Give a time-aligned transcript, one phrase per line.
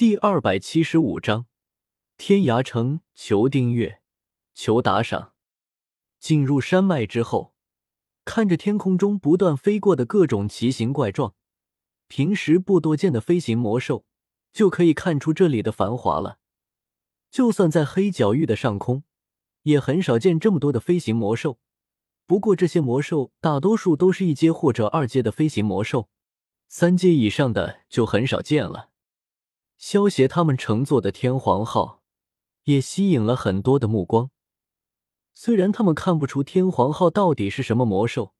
[0.00, 1.44] 第二百七十五章
[2.16, 4.00] 天涯城，求订阅，
[4.54, 5.34] 求打赏。
[6.18, 7.52] 进入山脉之后，
[8.24, 11.34] 看着天空中不断飞过的各种奇形怪状、
[12.08, 14.06] 平时不多见的飞行魔兽，
[14.54, 16.38] 就可以看出这里的繁华了。
[17.30, 19.04] 就算在黑角域的上空，
[19.64, 21.58] 也很少见这么多的飞行魔兽。
[22.26, 26.08] 不过这些魔兽大多数都是一阶或者二阶的飞行魔兽，
[26.68, 28.88] 三阶以上的就很少见了。
[29.80, 32.02] 萧协他们乘坐的天皇号
[32.64, 34.30] 也吸引了很多的目光。
[35.32, 38.34] 虽然他们看不出天皇号到底是什么魔兽，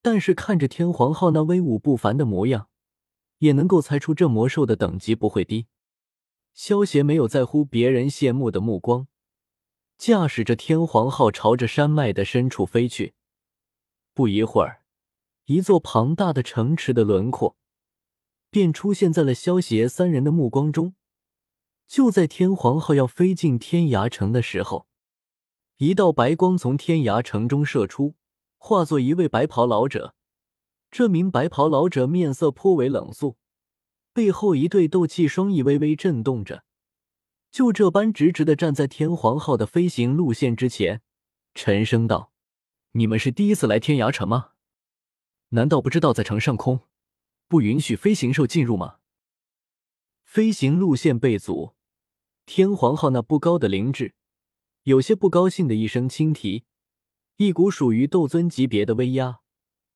[0.00, 2.68] 但是看着天皇号那威武不凡的模样，
[3.38, 5.66] 也能够猜出这魔兽的等级不会低。
[6.54, 9.08] 萧协没有在乎别人羡慕的目光，
[9.98, 13.14] 驾驶着天皇号朝着山脉的深处飞去。
[14.14, 14.84] 不一会儿，
[15.46, 17.56] 一座庞大的城池的轮廓。
[18.56, 20.94] 便出现在了萧邪三人的目光中。
[21.86, 24.86] 就在天皇号要飞进天涯城的时候，
[25.76, 28.14] 一道白光从天涯城中射出，
[28.56, 30.14] 化作一位白袍老者。
[30.90, 33.36] 这名白袍老者面色颇为冷肃，
[34.14, 36.64] 背后一对斗气双翼微微震动着，
[37.50, 41.02] 就这般直直的站在天皇号的飞行路线之前，
[41.54, 42.32] 沉声道
[42.92, 44.52] ：“你们是第一次来天涯城吗？
[45.50, 46.80] 难道不知道在城上空？”
[47.48, 48.96] 不允许飞行兽进入吗？
[50.24, 51.74] 飞行路线被阻，
[52.44, 54.14] 天皇号那不高的灵智
[54.82, 56.64] 有些不高兴的一声轻啼，
[57.36, 59.40] 一股属于斗尊级别的威压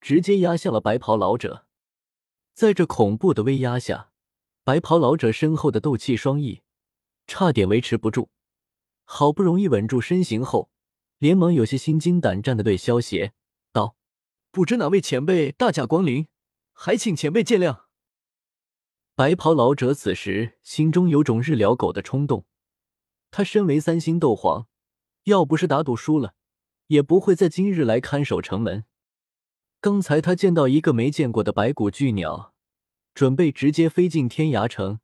[0.00, 1.66] 直接压向了白袍老者。
[2.54, 4.10] 在这恐怖的威压下，
[4.62, 6.62] 白袍老者身后的斗气双翼
[7.26, 8.30] 差点维持不住，
[9.04, 10.70] 好不容易稳住身形后，
[11.18, 13.32] 连忙有些心惊胆战的对萧邪
[13.72, 13.96] 道
[14.52, 16.28] ：“不知哪位前辈大驾光临。”
[16.82, 17.82] 还请前辈见谅。
[19.14, 22.46] 白袍老者此时心中有种日了狗的冲动。
[23.30, 24.66] 他身为三星斗皇，
[25.24, 26.32] 要不是打赌输了，
[26.86, 28.86] 也不会在今日来看守城门。
[29.82, 32.54] 刚才他见到一个没见过的白骨巨鸟，
[33.12, 35.00] 准备直接飞进天涯城，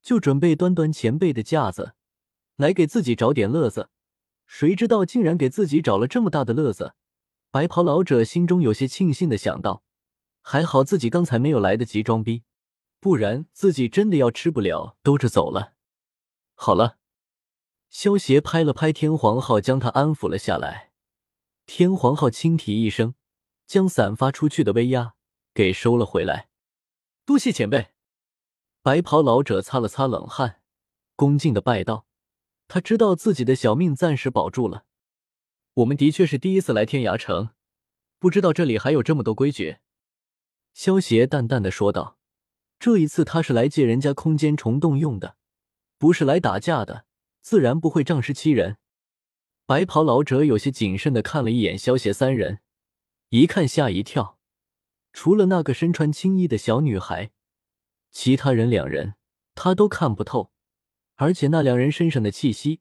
[0.00, 1.92] 就准备端端前辈的架子，
[2.56, 3.90] 来给自己找点乐子。
[4.46, 6.94] 谁知道竟然给自己找了这么大的乐子。
[7.50, 9.84] 白袍老者心中有些庆幸的想到。
[10.42, 12.42] 还好自己刚才没有来得及装逼，
[13.00, 15.74] 不然自己真的要吃不了兜着走了。
[16.54, 16.98] 好了，
[17.88, 20.92] 萧协拍了拍天皇号，将他安抚了下来。
[21.64, 23.14] 天皇号轻啼一声，
[23.66, 25.14] 将散发出去的威压
[25.54, 26.48] 给收了回来。
[27.24, 27.88] 多谢前辈。
[28.82, 30.60] 白袍老者擦了擦冷汗，
[31.14, 32.06] 恭敬的拜道
[32.66, 34.86] ：“他知道自己的小命暂时保住了。
[35.74, 37.50] 我们的确是第一次来天涯城，
[38.18, 39.78] 不知道这里还有这么多规矩。”
[40.74, 42.18] 萧邪淡淡的说道
[42.78, 45.36] ：“这一次他是来借人家空间虫洞用的，
[45.98, 47.04] 不是来打架的，
[47.40, 48.78] 自然不会仗势欺人。”
[49.64, 52.58] 白袍老者有些谨慎的看了一眼萧邪三人，
[53.28, 54.38] 一看吓一跳，
[55.12, 57.30] 除了那个身穿青衣的小女孩，
[58.10, 59.14] 其他人两人
[59.54, 60.50] 他都看不透，
[61.14, 62.80] 而且那两人身上的气息，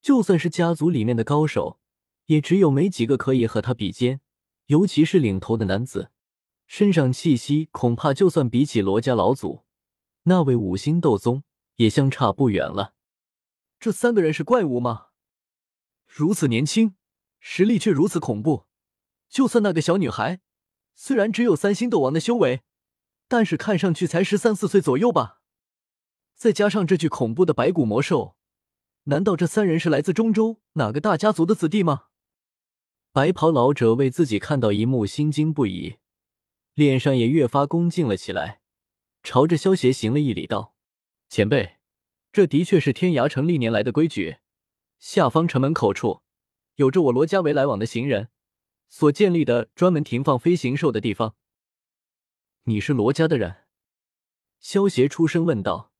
[0.00, 1.80] 就算是家族里面的高手，
[2.26, 4.20] 也只有没几个可以和他比肩，
[4.66, 6.11] 尤其是领头的男子。
[6.74, 9.66] 身上气息恐怕就算比起罗家老祖
[10.22, 11.42] 那位五星斗宗，
[11.76, 12.94] 也相差不远了。
[13.78, 15.08] 这三个人是怪物吗？
[16.06, 16.94] 如此年轻，
[17.40, 18.64] 实力却如此恐怖。
[19.28, 20.40] 就算那个小女孩，
[20.94, 22.62] 虽然只有三星斗王的修为，
[23.28, 25.42] 但是看上去才十三四岁左右吧。
[26.34, 28.34] 再加上这具恐怖的白骨魔兽，
[29.02, 32.04] 难道这三人是来自中州哪个大家族的子弟吗？
[33.12, 35.98] 白袍老者为自己看到一幕心惊不已。
[36.74, 38.60] 脸上也越发恭敬了起来，
[39.22, 40.74] 朝着萧协行了一礼，道
[41.28, 41.76] ：“前辈，
[42.32, 44.38] 这的确是天涯城历年来的规矩。
[44.98, 46.22] 下方城门口处，
[46.76, 48.28] 有着我罗家为来往的行人
[48.88, 51.34] 所建立的专门停放飞行兽的地方。
[52.64, 53.64] 你是罗家的人？”
[54.60, 55.92] 萧协出声问道。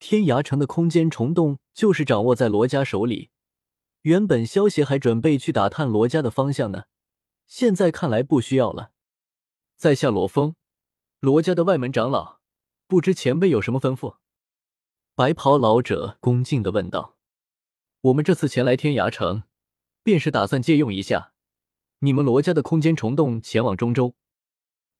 [0.00, 3.30] 天涯城的空间虫洞就是掌握在罗家手里。
[4.02, 6.84] 原本萧协还准备去打探罗家的方向呢，
[7.46, 8.92] 现在看来不需要了。
[9.76, 10.54] 在下罗峰，
[11.20, 12.40] 罗家的外门长老，
[12.86, 14.16] 不知前辈有什么吩咐？
[15.14, 17.16] 白袍老者恭敬的问道。
[18.02, 19.44] 我们这次前来天涯城，
[20.02, 21.32] 便是打算借用一下
[22.00, 24.14] 你们罗家的空间虫洞，前往中州。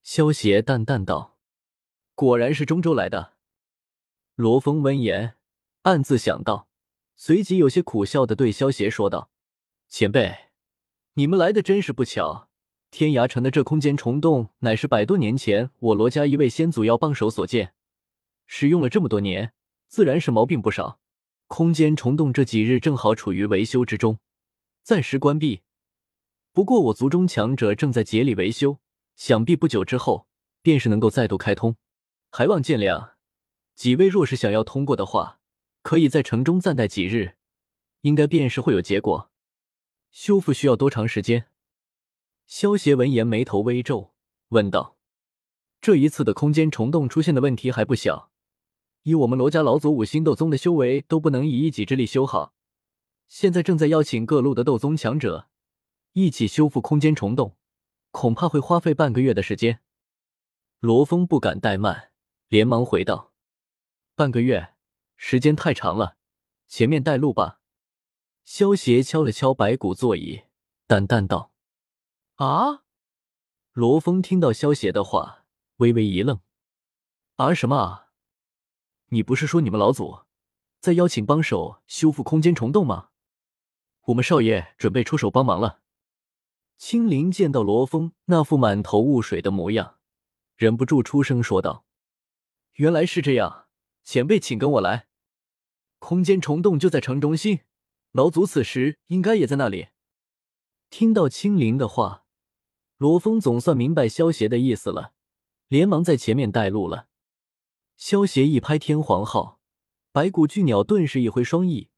[0.02, 1.38] 萧邪淡淡道。
[2.14, 3.34] 果然是中州来的。
[4.36, 5.36] 罗峰闻言，
[5.82, 6.68] 暗自想到，
[7.16, 9.30] 随即有些苦笑的对萧邪说道
[9.88, 10.50] ：“前辈，
[11.14, 12.48] 你们来的真是不巧。”
[12.96, 17.74] 天涯城的这空间虫洞，乃是百多年前我罗家一位先祖要帮手所建，
[18.46, 19.52] 使用了这么多年，
[19.88, 21.00] 自然是毛病不少。
[21.48, 24.20] 空间虫洞这几日正好处于维修之中，
[24.84, 25.62] 暂时关闭。
[26.52, 28.78] 不过我族中强者正在竭力维修，
[29.16, 30.28] 想必不久之后
[30.62, 31.74] 便是能够再度开通，
[32.30, 33.14] 还望见谅。
[33.74, 35.40] 几位若是想要通过的话，
[35.82, 37.34] 可以在城中暂待几日，
[38.02, 39.32] 应该便是会有结果。
[40.12, 41.46] 修复需要多长时间？
[42.46, 44.12] 萧协闻言眉头微皱，
[44.48, 44.96] 问道
[45.80, 48.30] ：“这一次的空间虫洞出现的问题还不小，
[49.02, 52.54] 以我们罗家老祖五星斗宗的修为都不能以一己之力修好，
[53.28, 55.48] 现在正在邀请各路的斗宗强者
[56.12, 57.56] 一起修复空间虫洞，
[58.10, 59.80] 恐怕会花费半个月的时间。”
[60.80, 62.10] 罗峰不敢怠慢，
[62.48, 63.32] 连忙回道
[64.14, 64.74] ：“半个月，
[65.16, 66.18] 时间太长了，
[66.68, 67.60] 前面带路吧。”
[68.44, 70.42] 萧协敲了敲白骨座椅，
[70.86, 71.53] 淡淡道。
[72.36, 72.82] 啊！
[73.72, 75.44] 罗峰听到萧邪的话，
[75.76, 76.40] 微微一愣。
[77.36, 78.08] 啊什么啊？
[79.10, 80.22] 你不是说你们老祖
[80.80, 83.10] 在邀请帮手修复空间虫洞吗？
[84.06, 85.82] 我们少爷准备出手帮忙了。
[86.76, 89.98] 青灵见到罗峰那副满头雾水的模样，
[90.56, 91.86] 忍不住出声说道
[92.74, 93.68] ：“原来是这样，
[94.02, 95.06] 前辈请跟我来。
[96.00, 97.60] 空间虫洞就在城中心，
[98.10, 99.90] 老祖此时应该也在那里。”
[100.90, 102.23] 听到青灵的话。
[102.96, 105.12] 罗峰总算明白萧协的意思了，
[105.68, 107.08] 连忙在前面带路了。
[107.96, 109.60] 萧协一拍天皇号，
[110.12, 111.88] 白骨巨鸟顿时一挥双翼，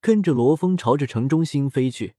[0.00, 2.14] 跟着罗峰朝着城中心飞去。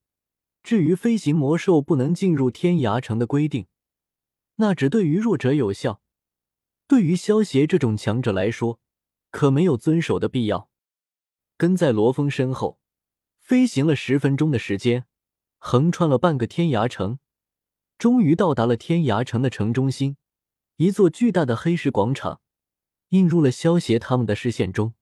[0.63, 3.65] 至于飞行魔兽不能进入天涯城的规定，
[4.57, 6.01] 那只对于弱者有效，
[6.88, 8.79] 对于萧协这种强者来说，
[9.31, 10.69] 可没有遵守的必要。
[11.57, 12.79] 跟在罗峰身后，
[13.39, 15.06] 飞行了十分钟的时间，
[15.57, 17.18] 横穿了半个天涯城。
[18.01, 20.18] 终于到达了天涯城的城中心，
[20.77, 22.42] 一座巨大的黑石广场
[23.09, 24.95] 映入了萧协他们的视线中。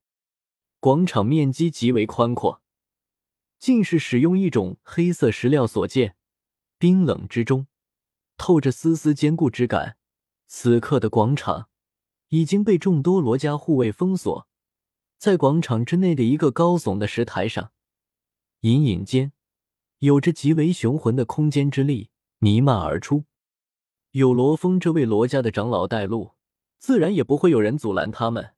[0.82, 2.62] 广场面积极为宽阔，
[3.58, 6.18] 竟是使用一种黑色石料所建，
[6.78, 7.68] 冰冷之中
[8.36, 9.96] 透着丝丝坚固之感。
[10.46, 11.70] 此刻的广场
[12.28, 14.46] 已经被众多罗家护卫封锁，
[15.18, 17.72] 在广场之内的一个高耸的石台上，
[18.60, 19.32] 隐隐间
[20.00, 22.09] 有着极为雄浑的空间之力。
[22.42, 23.26] 弥漫而出，
[24.12, 26.32] 有罗峰这位罗家的长老带路，
[26.78, 28.54] 自然也不会有人阻拦他们。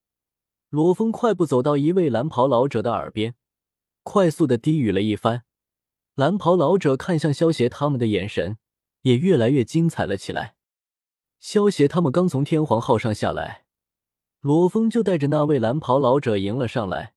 [0.69, 3.33] 罗峰快步走到一位蓝袍老者的耳边，
[4.03, 5.45] 快速的低语了一番。
[6.13, 8.59] 蓝袍老者看向萧协他们的眼神
[9.01, 10.55] 也越来越精彩了起来。
[11.39, 13.65] 萧协他们刚从天皇号上下来，
[14.41, 17.15] 罗峰就带着那位蓝袍老者迎了上来。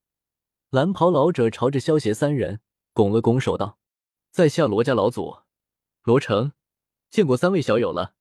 [0.71, 2.61] 蓝袍老者朝着萧协三人
[2.95, 3.79] 拱了拱手道
[4.33, 5.37] ：“在下罗家老祖。”
[6.05, 6.53] 罗成，
[7.11, 8.13] 见过三位小友了。